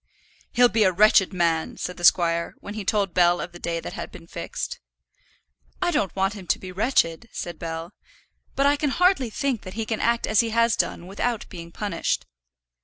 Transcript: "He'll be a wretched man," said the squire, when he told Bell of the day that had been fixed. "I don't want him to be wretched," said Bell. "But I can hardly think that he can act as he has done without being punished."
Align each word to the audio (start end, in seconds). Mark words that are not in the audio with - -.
"He'll 0.51 0.67
be 0.67 0.83
a 0.83 0.91
wretched 0.91 1.31
man," 1.31 1.77
said 1.77 1.97
the 1.97 2.03
squire, 2.03 2.55
when 2.59 2.73
he 2.73 2.83
told 2.83 3.13
Bell 3.13 3.39
of 3.39 3.51
the 3.51 3.59
day 3.59 3.79
that 3.79 3.93
had 3.93 4.11
been 4.11 4.25
fixed. 4.25 4.79
"I 5.79 5.91
don't 5.91 6.15
want 6.15 6.33
him 6.33 6.47
to 6.47 6.57
be 6.57 6.71
wretched," 6.71 7.29
said 7.31 7.59
Bell. 7.59 7.93
"But 8.55 8.65
I 8.65 8.77
can 8.77 8.89
hardly 8.89 9.29
think 9.29 9.61
that 9.61 9.75
he 9.75 9.85
can 9.85 9.99
act 9.99 10.25
as 10.25 10.39
he 10.39 10.49
has 10.49 10.75
done 10.75 11.05
without 11.05 11.45
being 11.49 11.71
punished." 11.71 12.25